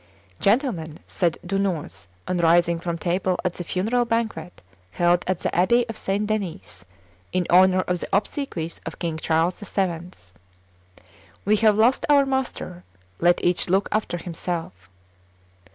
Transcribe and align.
"Gentlemen," 0.39 0.97
said 1.05 1.37
Dunois 1.45 2.07
on 2.27 2.39
rising 2.39 2.79
from 2.79 2.97
table 2.97 3.39
at 3.45 3.53
the 3.53 3.63
funeral 3.63 4.03
banquet 4.03 4.63
held 4.89 5.23
at 5.27 5.41
the 5.41 5.55
abbey 5.55 5.85
of 5.87 5.95
St. 5.95 6.25
Denis 6.25 6.83
in 7.31 7.45
honor 7.51 7.81
of 7.81 7.99
the 7.99 8.07
obsequies 8.11 8.81
of 8.83 8.97
King 8.97 9.17
Charles 9.17 9.59
VII., 9.59 10.09
"we 11.45 11.55
have 11.57 11.77
lost 11.77 12.07
our 12.09 12.25
master; 12.25 12.83
let 13.19 13.43
each 13.43 13.69
look 13.69 13.87
after 13.91 14.17
himself." 14.17 14.89